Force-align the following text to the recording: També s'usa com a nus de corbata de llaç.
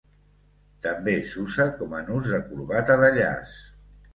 També 0.85 1.13
s'usa 1.33 1.67
com 1.81 1.93
a 1.99 2.01
nus 2.09 2.33
de 2.33 2.41
corbata 2.49 2.99
de 3.05 3.13
llaç. 3.19 3.57